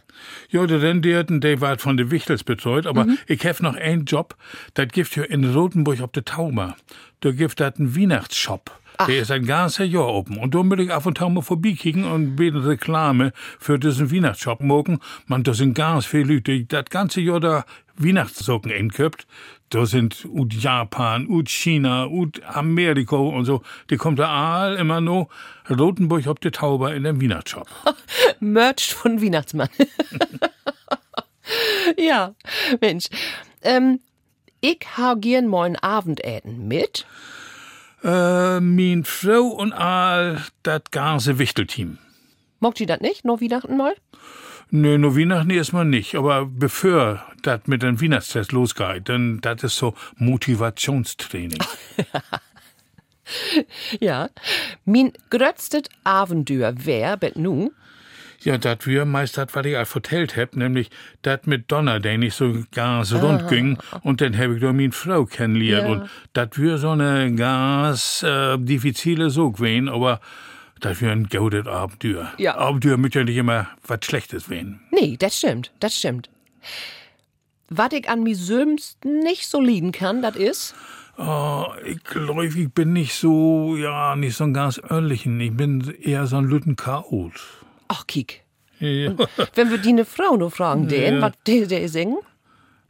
Ja, 0.51 0.67
der 0.67 0.83
Renderten, 0.83 1.41
der 1.41 1.61
war 1.63 1.79
von 1.79 1.97
den 1.97 2.11
Wichtels 2.11 2.45
betreut, 2.45 2.87
aber 2.87 3.05
Mhm. 3.07 3.19
ich 3.29 3.47
hab 3.47 3.63
noch 3.63 3.77
einen 3.77 4.05
Job, 4.05 4.37
das 4.75 4.89
gibt 4.89 5.17
ja 5.17 5.23
in 5.23 5.45
Rotenburg 5.55 6.03
auf 6.03 6.13
der 6.13 6.25
Tauber. 6.27 6.77
Da 7.21 7.31
gibt 7.31 7.59
das 7.61 7.77
einen 7.77 7.97
Weihnachtsshop. 7.97 8.71
Der 9.07 9.23
ist 9.23 9.31
ein 9.31 9.45
ganzes 9.45 9.91
Jahr 9.91 10.09
open. 10.09 10.39
Und 10.39 10.55
da 10.55 10.59
will 10.59 10.81
ich 10.81 10.93
ab 10.93 11.07
und 11.07 11.19
zu 11.19 11.29
mal 11.29 11.43
vorbeikicken 11.43 12.05
und 12.05 12.37
beten 12.37 12.59
Reklame 12.59 13.33
für 13.59 13.79
diesen 13.79 14.11
Weihnachtsshop 14.11 14.61
morgen. 14.61 14.99
Man, 15.27 15.43
da 15.43 15.55
sind 15.55 15.75
ganz 15.75 16.07
viele 16.07 16.35
Leute, 16.35 16.53
die 16.53 16.69
das 16.69 16.87
ganze 16.87 17.21
Jahr 17.21 17.41
da 17.41 17.65
Weihnachtssocken 17.97 18.73
einköpt. 18.73 19.27
Da 19.71 19.85
sind 19.85 20.25
ut 20.27 20.55
Japan, 20.55 21.27
ut 21.29 21.49
China, 21.49 22.07
ut 22.07 22.41
Amerika 22.45 23.17
und 23.17 23.45
so. 23.45 23.63
Die 23.91 23.97
kommt 23.97 24.19
da 24.19 24.29
all 24.29 24.77
immer 24.77 25.01
nur 25.01 25.29
Rotenburg 25.69 26.27
auf 26.29 26.39
der 26.39 26.53
Tauber 26.53 26.95
in 26.95 27.03
dem 27.03 27.21
Weihnachtsshop. 27.21 27.67
Merch 28.41 28.95
von 28.95 29.21
Weihnachtsmann. 29.21 29.69
ja, 31.99 32.35
Mensch. 32.81 33.07
Ähm, 33.63 34.01
ich 34.61 34.87
hau 34.97 35.17
gern 35.17 35.49
mal 35.49 35.65
ein 35.65 35.77
Abendäten 35.77 36.69
mit. 36.69 37.07
Äh, 38.05 38.61
min 38.61 39.05
Frau 39.05 39.47
und 39.47 39.73
all 39.73 40.43
dat 40.63 40.93
ganze 40.93 41.39
Wichtelteam. 41.39 41.99
Mogt 42.61 42.81
ihr 42.81 42.87
das 42.87 43.01
nicht? 43.01 43.25
Noch 43.25 43.41
Weihnachten 43.41 43.77
mal? 43.77 43.95
Nö, 44.71 44.99
nur 44.99 45.17
Weihnachten 45.17 45.51
erstmal 45.51 45.85
nicht, 45.85 46.15
aber 46.17 46.47
bevor 46.47 47.25
dat 47.43 47.69
mit 47.69 47.83
dem 47.83 48.01
Weihnachtstest 48.01 48.53
losgeht, 48.53 49.09
dann 49.09 49.41
dat 49.41 49.63
ist 49.63 49.77
so 49.77 49.95
Motivationstraining. 50.17 51.63
Ja. 54.01 54.31
Min 54.85 55.13
grötztet 55.31 55.89
Abenteuer 56.05 56.73
wär, 56.85 57.17
bet 57.17 57.37
nu? 57.37 57.73
Ja, 58.47 58.57
dat 58.59 58.87
meist 59.07 59.37
dat, 59.37 59.55
was 59.55 59.67
ich 59.67 59.77
vertellt 59.89 60.37
hab, 60.37 60.57
nämlich 60.57 60.89
dat 61.23 61.47
mit 61.47 61.71
Donner, 61.71 62.01
der 62.01 62.17
nicht 62.17 62.35
so 62.35 62.65
ganz 62.73 63.13
rund 63.13 63.49
ging, 63.49 63.77
und 64.03 64.21
dann 64.21 64.37
hab 64.39 64.51
ich 64.53 64.61
da 64.61 64.73
min 64.73 64.93
Frau 64.93 65.25
kennengelernt, 65.27 65.87
Ja. 65.89 65.93
und 66.03 66.11
dat 66.33 66.57
wir 66.59 66.79
so 66.79 66.91
eine 66.91 67.35
ganz 67.35 68.23
äh, 68.23 68.57
diffizile 68.59 69.31
so 69.31 69.51
gewesen, 69.51 69.89
aber 69.89 70.21
dat 70.81 71.01
wir 71.01 71.11
ein 71.11 71.29
gaudet 71.29 71.67
Abenteuer. 71.67 72.33
Ja. 72.39 72.57
Abenteuer 72.57 72.97
müsst 72.97 73.15
ja 73.15 73.25
nicht 73.25 73.37
immer 73.37 73.67
was 73.87 73.99
Schlechtes 74.05 74.49
werden. 74.49 74.81
Nee, 74.91 75.17
das 75.19 75.37
stimmt, 75.39 75.73
das 75.81 75.97
stimmt. 75.99 76.31
Was 77.69 77.93
ich 77.93 78.09
an 78.09 78.23
mir 78.23 78.37
selbst 78.37 79.05
nicht 79.05 79.47
so 79.49 79.61
lieben 79.61 79.91
kann, 79.93 80.23
das 80.23 80.37
ist? 80.37 80.75
Oh, 81.19 81.65
ich 81.85 82.05
glaube, 82.05 82.47
ich 82.47 82.71
bin 82.73 82.93
nicht 82.93 83.15
so, 83.15 83.75
ja, 83.77 84.15
nicht 84.17 84.37
so 84.37 84.45
ein 84.45 84.53
ganz 84.55 84.79
ehrlichen. 84.89 85.41
Ich 85.41 85.57
bin 85.57 85.81
eher 86.01 86.27
so 86.27 86.37
ein 86.37 86.45
Lütten 86.45 86.77
Chaot. 86.77 87.33
Ach, 87.89 88.07
kiek. 88.07 88.43
Ja. 88.79 89.15
Wenn 89.55 89.71
wir 89.71 89.79
die 89.79 89.91
eine 89.91 90.05
Frau 90.05 90.37
nur 90.37 90.51
fragen, 90.51 90.89
den, 90.89 91.17
Ja. 91.17 91.21
was 91.23 91.33
der, 91.47 91.67
der 91.67 91.89
singen? 91.89 92.19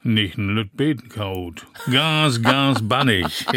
Nicht 0.02 0.38
ein 0.38 0.48
Lütt 0.54 0.76
Betenchaot. 0.76 1.66
Ganz, 1.90 2.42
ganz 2.42 2.80
bannig. 2.82 3.46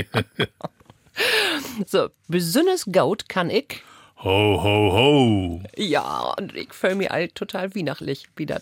So, 1.86 2.10
besonders 2.28 2.86
Gaut 2.92 3.28
kann 3.28 3.50
ich. 3.50 3.82
Ho, 4.24 4.62
ho, 4.64 4.92
ho. 4.94 5.62
Ja, 5.78 6.34
und 6.38 6.56
ich 6.56 6.74
fühle 6.74 6.96
mich 6.96 7.12
all 7.12 7.30
total 7.30 7.74
weihnachtlich, 7.76 8.26
wie 8.36 8.46
das. 8.46 8.62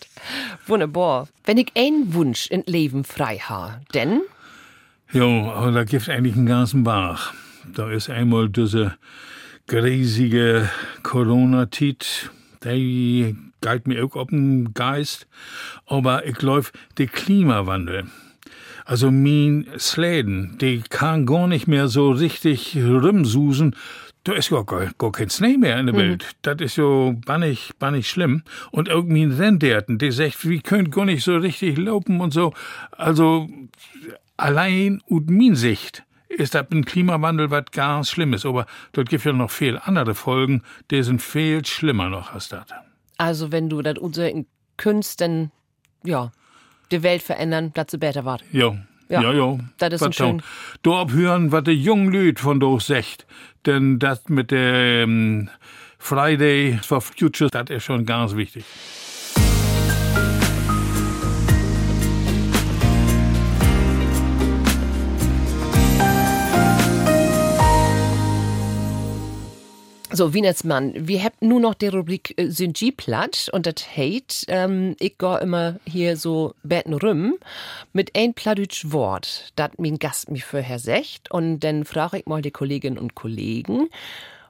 Wunderbar. 0.66 1.28
Wenn 1.44 1.58
ich 1.58 1.72
einen 1.76 2.14
Wunsch 2.14 2.46
in 2.48 2.62
Leben 2.66 3.04
frei 3.04 3.38
habe, 3.38 3.80
denn 3.94 4.22
Jo, 5.12 5.50
aber 5.50 5.72
da 5.72 5.84
gibt 5.84 6.08
eigentlich 6.08 6.34
einen 6.36 6.46
ganzen 6.46 6.84
Bach. 6.84 7.32
Da 7.74 7.90
ist 7.90 8.10
einmal 8.10 8.48
diese 8.50 8.96
riesige 9.70 10.68
Corona-Tit, 11.02 12.30
die 12.64 13.36
geht 13.60 13.86
mir 13.86 14.04
auch 14.04 14.16
auf 14.16 14.28
den 14.28 14.74
Geist. 14.74 15.26
Aber 15.86 16.26
ich 16.26 16.34
glaube, 16.34 16.68
der 16.96 17.06
Klimawandel, 17.06 18.06
also 18.84 19.10
mein 19.10 19.66
Släden, 19.78 20.56
die 20.60 20.82
kann 20.88 21.26
gar 21.26 21.46
nicht 21.46 21.68
mehr 21.68 21.88
so 21.88 22.10
richtig 22.10 22.76
rumsusen. 22.76 23.76
Da 24.24 24.32
ist 24.32 24.50
gar, 24.50 24.64
gar, 24.64 24.90
gar 24.98 25.12
kein 25.12 25.30
Schnee 25.30 25.56
mehr 25.56 25.78
in 25.78 25.86
der 25.86 25.94
Welt. 25.96 26.26
Das 26.42 26.60
ist 26.60 26.74
so 26.74 27.14
bannig, 27.24 27.72
bannig 27.78 28.08
schlimm. 28.08 28.42
Und 28.70 28.88
irgendwie 28.88 29.22
ein 29.22 29.32
Rennderten, 29.32 29.98
der 29.98 30.12
sagt, 30.12 30.46
wir 30.48 30.60
können 30.60 30.90
gar 30.90 31.04
nicht 31.04 31.24
so 31.24 31.36
richtig 31.36 31.78
laufen 31.78 32.20
und 32.20 32.34
so. 32.34 32.52
Also, 32.92 33.48
allein 34.36 35.02
ut 35.08 35.30
min 35.30 35.54
Sicht 35.54 36.04
ist 36.28 36.54
das 36.54 36.66
ein 36.70 36.84
Klimawandel 36.84 37.50
was 37.50 37.64
ganz 37.72 38.10
Schlimmes. 38.10 38.44
Aber 38.46 38.66
dort 38.92 39.08
gibt 39.08 39.24
ja 39.24 39.32
noch 39.32 39.50
viel 39.50 39.78
andere 39.82 40.14
Folgen, 40.14 40.62
die 40.90 41.02
sind 41.02 41.22
viel 41.22 41.64
schlimmer 41.64 42.08
noch 42.08 42.32
als 42.34 42.48
das. 42.48 42.66
also 43.16 43.50
wenn 43.52 43.68
du 43.68 43.82
das 43.82 43.98
unser 43.98 44.30
könntest, 44.76 45.20
dann 45.20 45.50
ja, 46.04 46.30
die 46.90 47.02
Welt 47.02 47.22
verändern, 47.22 47.72
dass 47.74 47.90
sie 47.90 47.98
besser 47.98 48.24
wird. 48.24 48.44
Jo. 48.52 48.76
Ja, 49.08 49.22
Ja, 49.22 49.32
ja. 49.32 49.58
das 49.78 49.94
ist 49.94 50.02
ein 50.02 50.08
Was 50.10 50.16
dann? 50.16 50.28
schön- 50.40 50.42
Du 50.82 50.94
abhören, 50.94 51.50
was 51.50 51.64
die 51.64 51.72
jungen 51.72 52.12
Lüd 52.12 52.38
von 52.40 52.60
durch 52.60 52.84
sagt. 52.84 53.26
Denn 53.66 53.98
das 53.98 54.28
mit 54.28 54.50
dem 54.50 55.48
Friday 55.98 56.78
for 56.82 57.00
Future, 57.00 57.50
das 57.50 57.70
ist 57.70 57.84
schon 57.84 58.04
ganz 58.06 58.36
wichtig. 58.36 58.64
So, 70.18 70.34
Wienersmann, 70.34 70.94
wir 71.06 71.22
haben 71.22 71.36
nur 71.38 71.60
noch 71.60 71.74
die 71.74 71.86
Rubrik 71.86 72.34
äh, 72.36 72.50
Syngie 72.50 72.90
platt 72.90 73.48
und 73.52 73.66
das 73.66 73.86
Hate. 73.96 74.44
Ähm, 74.48 74.96
ich 74.98 75.16
gehe 75.16 75.38
immer 75.38 75.78
hier 75.86 76.16
so 76.16 76.56
betten 76.64 76.94
rum 76.94 77.34
mit 77.92 78.16
ein 78.16 78.34
plattdütsch 78.34 78.90
Wort, 78.90 79.52
das 79.54 79.70
mein 79.78 80.00
Gast 80.00 80.28
mich 80.28 80.44
vorher 80.44 80.80
sagt. 80.80 81.30
Und 81.30 81.60
dann 81.60 81.84
frage 81.84 82.18
ich 82.18 82.26
mal 82.26 82.42
die 82.42 82.50
Kolleginnen 82.50 82.98
und 82.98 83.14
Kollegen, 83.14 83.90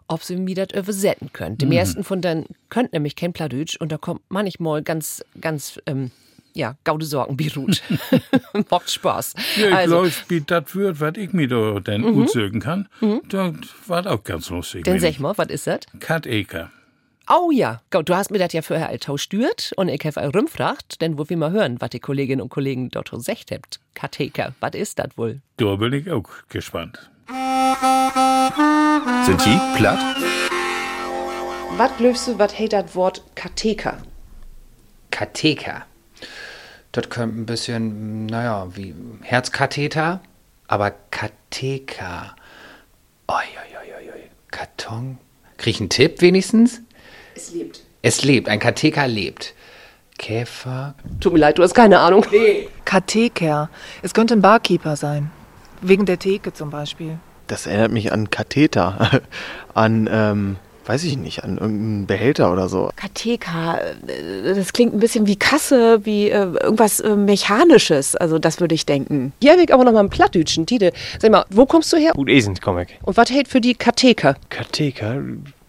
ob 0.07 0.23
sie 0.23 0.37
mir 0.37 0.55
das 0.55 0.73
übersetzen 0.73 1.35
können. 1.35 1.59
Die 1.59 1.67
meisten 1.67 2.03
von 2.03 2.23
denen 2.23 2.47
könnt 2.71 2.95
nämlich 2.95 3.15
kein 3.15 3.35
Plattdütsch 3.35 3.77
und 3.77 3.93
da 3.93 3.99
kommt 3.99 4.23
manchmal 4.31 4.83
ganz, 4.83 5.23
ganz, 5.39 5.79
ähm, 5.85 6.13
ja, 6.59 6.77
gaude 6.85 7.07
Sorgen 7.07 7.37
beruht. 7.37 7.83
Macht 8.71 8.91
Spaß. 8.91 9.35
Ja, 9.57 9.69
ich 9.69 9.75
also, 9.75 10.01
glaube, 10.01 10.13
wie 10.29 10.41
das 10.41 10.75
wird, 10.75 11.01
was 11.01 11.13
ich 11.17 11.33
mir 11.33 11.49
da 11.49 11.81
dann 11.81 12.01
mhm. 12.03 12.19
utzögen 12.19 12.61
kann, 12.61 12.89
das 13.29 13.53
war 13.87 14.07
auch 14.07 14.25
ganz 14.25 14.51
lustig. 14.51 14.85
dann 14.85 14.99
sag 14.99 15.11
ich. 15.11 15.21
mal, 15.21 15.39
was 15.39 15.49
ist 15.49 15.67
das? 15.67 15.81
Kat 16.01 16.27
Eker. 16.27 16.71
Oh 17.31 17.51
ja, 17.51 17.83
Gau, 17.91 18.03
du 18.03 18.17
hast 18.17 18.31
mir 18.31 18.39
das 18.39 18.55
ja 18.55 18.63
vorher 18.63 18.89
all 18.89 19.19
stürt 19.19 19.73
und 19.77 19.89
ich 19.89 20.03
habe 20.05 20.27
auch 20.27 20.35
rumfragt, 20.35 21.01
denn 21.03 21.19
wo 21.19 21.29
wir 21.29 21.37
mal 21.37 21.53
hören, 21.53 21.77
was 21.79 21.91
die 21.91 22.01
Kolleginnen 22.01 22.41
und 22.41 22.49
Kollegen 22.49 22.89
dort 22.89 23.09
so 23.09 23.19
gesagt 23.19 23.51
habt. 23.53 23.81
Katheka, 23.95 24.55
was 24.61 24.73
ist 24.75 24.99
das 24.99 25.09
wohl? 25.17 25.41
Da 25.59 25.77
bin 25.77 25.93
ich 25.93 26.11
auch 26.11 26.25
gespannt. 26.49 27.11
Sind 29.27 29.45
die 29.45 29.61
platt? 29.77 29.99
Was 31.77 31.97
glaubst 31.99 32.27
du, 32.27 32.39
was 32.39 32.59
heißt 32.59 32.73
das 32.73 32.95
Wort 32.97 33.23
Katheka? 33.35 33.99
Katheter. 35.11 35.85
Das 36.93 37.11
könnte 37.11 37.39
ein 37.39 37.47
bisschen, 37.47 38.27
naja, 38.27 38.69
wie 38.75 38.95
Herzkatheter, 39.23 40.21
aber 40.67 40.93
Katheker. 41.11 42.35
Oi, 43.29 43.35
oi, 43.35 43.77
oi, 43.77 43.95
oi, 43.99 44.11
oi. 44.15 44.23
Karton. 44.51 45.19
Krieg 45.59 45.75
ich 45.75 45.81
einen 45.81 45.91
Tipp 45.91 46.21
wenigstens? 46.23 46.81
Es 47.35 47.53
lebt. 47.53 47.83
Es 48.01 48.23
lebt, 48.25 48.49
ein 48.49 48.59
Katheker 48.59 49.07
lebt. 49.07 49.55
Käfer. 50.19 50.95
Tut 51.21 51.33
mir 51.33 51.39
leid, 51.39 51.59
du 51.59 51.63
hast 51.63 51.75
keine 51.75 52.01
Ahnung. 52.01 52.25
Katheker. 52.85 53.71
Es 54.03 54.15
könnte 54.15 54.35
ein 54.35 54.43
Barkeeper 54.43 54.97
sein. 54.97 55.31
Wegen 55.81 56.07
der 56.07 56.19
Theke 56.19 56.53
zum 56.53 56.71
Beispiel. 56.71 57.19
Das 57.47 57.67
erinnert 57.67 57.93
mich 57.93 58.13
an 58.13 58.31
Katheter. 58.31 59.23
An, 59.75 60.09
ähm, 60.11 60.57
weiß 60.89 61.05
ich 61.05 61.19
nicht, 61.19 61.45
an 61.45 61.59
irgendeinen 61.59 62.07
Behälter 62.07 62.51
oder 62.53 62.69
so. 62.69 62.91
Katheka, 62.97 63.79
äh, 63.79 64.55
das 64.55 64.73
klingt 64.73 64.95
ein 64.95 65.01
bisschen 65.01 65.27
wie 65.27 65.37
Kasse, 65.37 66.05
wie 66.05 66.31
äh, 66.31 66.47
irgendwas 66.63 67.01
äh, 67.01 67.15
Mechanisches. 67.15 68.17
Also 68.17 68.39
das 68.39 68.61
würde 68.61 68.75
ich 68.75 68.87
denken. 68.87 69.33
Hier 69.41 69.53
hab 69.53 69.59
ich 69.59 69.73
aber 69.73 69.85
noch 69.85 69.93
mal 69.93 70.01
einen 70.01 70.11
Plattdütschen. 70.11 70.65
Tide, 70.67 70.93
sag 71.21 71.31
mal, 71.31 71.45
wo 71.51 71.67
kommst 71.67 71.93
du 71.93 71.99
her? 71.99 72.13
Gut 72.15 72.31
Esens 72.31 72.61
komme 72.61 72.85
ich. 72.85 72.99
Und 73.03 73.17
was 73.17 73.31
heißt 73.31 73.49
für 73.49 73.61
die 73.61 73.75
Katheka? 73.75 74.37
Katheker, 74.49 75.23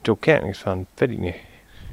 du 0.03 0.15
kennst 0.15 0.45
nichts 0.45 0.61
von, 0.63 0.87
weiß 0.97 1.09
ich 1.11 1.19
nicht. 1.19 1.35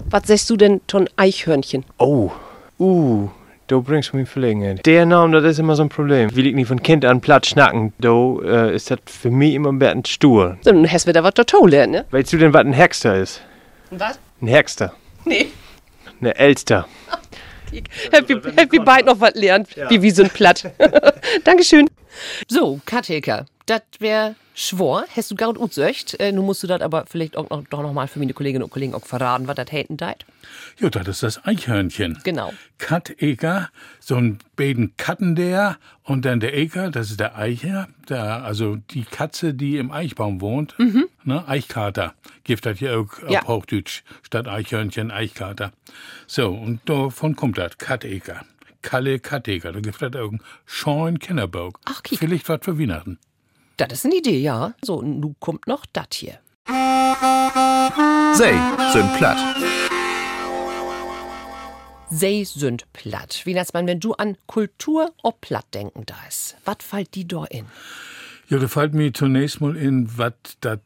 Was 0.08 0.26
sagst 0.26 0.48
du 0.50 0.56
denn 0.56 0.80
von 0.88 1.08
Eichhörnchen? 1.16 1.84
Oh, 1.98 2.30
uh, 2.78 3.28
du 3.66 3.82
bringst 3.82 4.14
mich 4.14 4.20
in 4.20 4.26
Verlegenheit. 4.26 4.86
Der 4.86 5.06
Name, 5.06 5.40
das 5.40 5.52
ist 5.52 5.58
immer 5.58 5.76
so 5.76 5.82
ein 5.82 5.88
Problem. 5.88 6.34
Will 6.34 6.46
ich 6.46 6.54
nicht 6.54 6.68
von 6.68 6.82
Kind 6.82 7.04
an 7.04 7.20
platt 7.20 7.46
schnacken, 7.46 7.92
do 7.98 8.40
äh, 8.42 8.74
ist 8.74 8.90
das 8.90 8.98
für 9.06 9.30
mich 9.30 9.54
immer 9.54 9.72
ein 9.72 9.78
bisschen 9.78 10.04
stur. 10.04 10.58
Dann 10.64 10.90
hast 10.90 11.06
du 11.06 11.12
da 11.12 11.22
was 11.22 11.34
dazu 11.34 11.66
lernen, 11.66 11.92
ne? 11.92 12.04
Weißt 12.10 12.32
du 12.32 12.38
denn, 12.38 12.52
was 12.52 12.64
ein 12.64 12.72
Hexter 12.72 13.16
ist? 13.16 13.42
Was? 13.90 14.18
Ein 14.40 14.48
Hexter. 14.48 14.92
Nee. 15.24 15.46
Eine 16.20 16.36
Elster. 16.36 16.86
Happy, 18.10 18.40
happy 18.56 18.78
bald 18.78 19.06
noch 19.06 19.20
was 19.20 19.34
lernen, 19.34 19.66
wie 19.88 20.00
wir 20.00 20.14
sind 20.14 20.32
platt. 20.32 20.70
Dankeschön. 21.44 21.88
So, 22.48 22.80
Katheka, 22.86 23.44
das 23.66 23.82
wär 23.98 24.34
schwor, 24.54 25.04
hast 25.14 25.30
du 25.30 25.34
gaut 25.34 25.58
utsöcht. 25.58 26.18
Äh, 26.20 26.32
nun 26.32 26.46
musst 26.46 26.62
du 26.62 26.66
das 26.66 26.80
aber 26.80 27.04
vielleicht 27.06 27.36
auch 27.36 27.50
noch, 27.50 27.64
doch 27.68 27.82
noch 27.82 27.92
mal 27.92 28.08
für 28.08 28.18
meine 28.20 28.32
Kolleginnen 28.32 28.62
und 28.64 28.70
Kollegen 28.70 28.94
auch 28.94 29.04
verraten, 29.04 29.46
was 29.48 29.56
das 29.56 29.70
hätten 29.72 29.96
deit. 29.96 30.24
Ja, 30.78 30.88
das 30.88 31.06
ist 31.08 31.22
das 31.22 31.44
Eichhörnchen. 31.44 32.18
Genau. 32.24 32.52
Kat 32.78 33.20
Eker, 33.20 33.68
so 34.00 34.16
ein 34.16 34.38
beiden 34.56 34.96
Katten 34.96 35.34
der 35.34 35.76
und 36.04 36.24
dann 36.24 36.40
der 36.40 36.54
Eker, 36.56 36.90
das 36.90 37.10
ist 37.10 37.20
der 37.20 37.36
Eicher, 37.36 37.88
der, 38.08 38.44
also 38.44 38.76
die 38.76 39.04
Katze, 39.04 39.52
die 39.52 39.76
im 39.78 39.90
Eichbaum 39.90 40.40
wohnt, 40.40 40.74
ne, 41.24 41.46
Eichkater, 41.48 42.14
gibt 42.44 42.64
das 42.66 42.78
hier 42.78 42.98
auch 42.98 43.28
Ja. 43.28 43.40
auf 43.42 43.48
Hochdeutsch, 43.48 44.02
statt 44.22 44.46
Eichhörnchen, 44.48 45.10
Eichkater. 45.10 45.72
So, 46.26 46.50
und 46.50 46.80
davon 46.88 47.34
kommt 47.36 47.58
das, 47.58 47.76
Kat 47.78 48.04
Eker. 48.04 48.44
Kalle 48.82 49.18
Kateker, 49.18 49.72
da 49.72 49.80
gibt 49.80 50.00
es 50.00 50.14
auch 50.14 50.28
einen 50.28 50.40
scheuen 50.64 51.18
Kinderburg. 51.18 51.80
Ach, 51.86 52.04
kiek. 52.04 52.20
Vielleicht 52.20 52.48
was 52.48 52.60
für 52.62 52.78
Weihnachten. 52.78 53.18
Das 53.76 53.92
ist 53.92 54.06
eine 54.06 54.16
Idee, 54.16 54.38
ja. 54.38 54.74
So, 54.82 54.94
und 54.96 55.20
nun 55.20 55.36
kommt 55.38 55.66
noch 55.66 55.84
das 55.92 56.06
hier. 56.14 56.38
Sei 56.66 58.54
sind 58.92 59.14
platt. 59.16 59.38
Sie 62.08 62.44
sind 62.44 62.90
platt. 62.94 63.42
Wie 63.44 63.52
nennt 63.52 63.74
man, 63.74 63.86
wenn 63.86 64.00
du 64.00 64.14
an 64.14 64.38
Kultur 64.46 65.12
ob 65.22 65.42
platt 65.42 65.66
denken 65.74 66.04
da 66.06 66.14
ist? 66.26 66.56
Was 66.64 66.78
fällt 66.80 67.14
die 67.14 67.28
da 67.28 67.44
in? 67.44 67.66
Ja, 68.48 68.58
da 68.58 68.68
fällt 68.68 68.94
mir 68.94 69.12
zunächst 69.12 69.60
mal 69.60 69.76
in, 69.76 70.08
was 70.16 70.32
das 70.60 70.78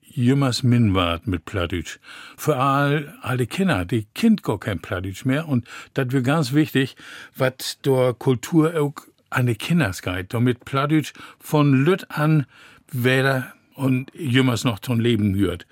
jümmers 0.00 0.62
min 0.62 0.94
wart 0.94 1.26
mit 1.26 1.44
Plattdeutsch. 1.44 1.98
Für 2.36 2.56
all, 2.56 3.14
alle 3.20 3.46
Kinder, 3.46 3.84
die 3.84 4.06
Kind 4.14 4.42
gar 4.42 4.58
kein 4.58 4.80
Plattdeutsch 4.80 5.26
mehr. 5.26 5.48
Und 5.48 5.66
das 5.92 6.10
wird 6.12 6.24
ganz 6.24 6.54
wichtig, 6.54 6.96
was 7.36 7.78
der 7.84 8.14
Kultur 8.14 8.80
auch 8.80 8.94
an 9.34 9.46
die 9.46 9.54
Kinders 9.54 10.02
geht. 10.02 10.32
Damit 10.32 10.64
Plattdeutsch 10.64 11.12
von 11.38 11.84
Lütt 11.84 12.10
an 12.10 12.46
weder 12.90 13.52
und 13.74 14.10
jümmers 14.14 14.64
noch 14.64 14.78
zum 14.78 15.00
Leben 15.00 15.34
gehört. 15.34 15.66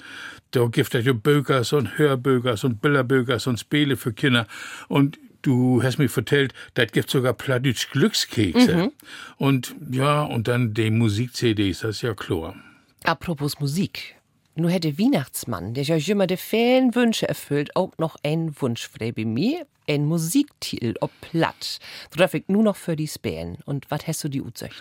Da 0.50 0.66
gibt 0.66 0.94
es 0.94 1.04
ja 1.04 1.12
Bökers 1.12 1.72
und 1.72 1.98
Hörbökers 1.98 2.64
und 2.64 2.82
Billerbökers 2.82 3.46
und 3.46 3.58
Spiele 3.58 3.96
für 3.96 4.12
Kinder. 4.12 4.46
Und 4.88 5.18
du 5.42 5.82
hast 5.82 5.98
mir 5.98 6.08
vertellt, 6.08 6.52
das 6.74 6.92
gibt 6.92 7.10
sogar 7.10 7.32
Plattdeutsch 7.32 7.90
Glückskekse. 7.90 8.92
Und 9.36 9.74
ja, 9.90 10.22
und 10.22 10.48
dann 10.48 10.74
die 10.74 10.90
Musik-CDs, 10.90 11.80
das 11.80 11.96
ist 11.96 12.02
ja 12.02 12.14
klar. 12.14 12.54
Apropos 13.04 13.58
Musik. 13.60 14.16
Nur 14.54 14.70
hätte 14.70 14.98
Weihnachtsmann, 14.98 15.74
der 15.74 15.84
ja 15.84 15.96
immer 15.96 16.26
die 16.26 16.36
vielen 16.36 16.94
Wünsche 16.94 17.28
erfüllt, 17.28 17.74
auch 17.76 17.92
noch 17.98 18.16
einen 18.22 18.60
Wunsch 18.60 18.88
frei 18.88 19.12
bei 19.12 19.24
mir, 19.24 19.66
ein 19.88 20.04
Musiktitel, 20.04 20.94
ob 21.00 21.10
platt. 21.20 21.78
So 22.10 22.18
darf 22.18 22.34
ich 22.34 22.44
nur 22.48 22.62
noch 22.62 22.76
für 22.76 22.96
die 22.96 23.08
spähen. 23.08 23.58
Und 23.64 23.90
was 23.90 24.06
hast 24.06 24.24
du 24.24 24.28
die 24.28 24.42
Utsöcht? 24.42 24.80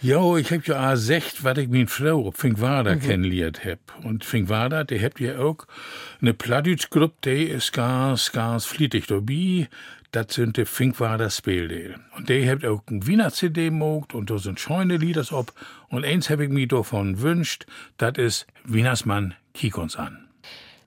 Jo, 0.00 0.36
ich 0.36 0.52
hab 0.52 0.64
ja 0.68 0.86
auch 0.86 0.90
gesagt, 0.92 1.42
was 1.42 1.58
ich 1.58 1.68
min 1.68 1.88
Frau 1.88 2.28
auf 2.28 2.36
Finkwader 2.36 2.94
mhm. 2.94 3.00
kennengelernt 3.00 3.64
hab. 3.64 4.04
Und 4.04 4.24
Finkwader, 4.24 4.84
der 4.84 5.02
habt 5.02 5.18
ja 5.18 5.40
auch 5.40 5.66
eine 6.20 6.34
Plattdeutsch-Gruppe, 6.34 7.16
die 7.24 7.44
ist 7.46 7.72
ganz, 7.72 8.30
ganz 8.30 8.64
flittig 8.64 9.08
dabei. 9.08 9.68
Das 10.12 10.34
sind 10.34 10.56
die 10.56 10.66
Finkwader 10.66 11.30
Spieldeel. 11.30 11.96
Und 12.16 12.28
die 12.28 12.48
habt 12.48 12.64
auch 12.64 12.82
ein 12.88 13.08
Wiener 13.08 13.32
CD 13.32 13.70
mogt 13.70 14.14
und 14.14 14.30
da 14.30 14.38
sind 14.38 14.60
scheune 14.60 14.98
Lieders 14.98 15.32
ob. 15.32 15.52
Und 15.88 16.04
eins 16.04 16.30
hab 16.30 16.38
ich 16.38 16.48
mir 16.48 16.68
davon 16.68 17.20
wünscht, 17.20 17.66
das 17.96 18.18
ist 18.18 18.46
Wienersmann, 18.64 19.34
kiek 19.52 19.76
uns 19.76 19.96
an. 19.96 20.28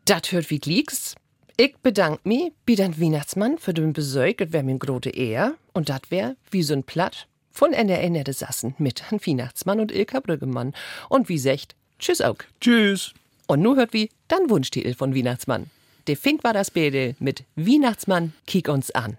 Dat 0.05 0.31
hört 0.31 0.49
wie 0.49 0.59
glieks. 0.59 1.15
Ich 1.57 1.75
bedank 1.83 2.25
mich 2.25 2.53
bei 2.65 2.75
den 2.75 2.99
Weihnachtsmann 2.99 3.57
für 3.57 3.73
den 3.73 3.91
Besuch, 3.91 4.37
das 4.37 4.53
wär 4.53 4.63
mir 4.63 4.77
grote 4.77 5.09
Ehr. 5.09 5.55
Und 5.73 5.89
dat 5.89 6.11
wär 6.11 6.37
wie 6.49 6.63
so'n 6.63 6.83
Platt 6.83 7.27
von 7.51 7.73
NRN 7.73 8.13
Nerde 8.13 8.33
Sassen 8.33 8.75
mit 8.77 9.03
Herrn 9.03 9.19
Weihnachtsmann 9.25 9.79
und 9.79 9.91
Ilka 9.91 10.19
Brüggemann. 10.19 10.73
Und 11.09 11.29
wie 11.29 11.37
secht, 11.37 11.75
tschüss 11.99 12.21
auch. 12.21 12.37
Tschüss. 12.59 13.13
Und 13.47 13.61
nu 13.61 13.75
hört 13.75 13.93
wie, 13.93 14.09
dann 14.27 14.49
Wunschtitel 14.49 14.93
von 14.93 15.15
Weihnachtsmann. 15.15 15.69
Der 16.07 16.17
Fink 16.17 16.43
war 16.43 16.53
das 16.53 16.71
Bädel 16.71 17.15
mit 17.19 17.43
Weihnachtsmann, 17.55 18.33
kiek 18.47 18.69
uns 18.69 18.91
an. 18.91 19.17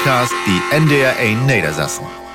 Sind 0.00 0.12
platt. 0.12 0.30
Der 0.30 0.30
Platt-Podcast, 0.30 0.32
die 0.46 0.76
NDR 0.76 1.16
1 1.16 1.46
Niedersassen. 1.46 2.29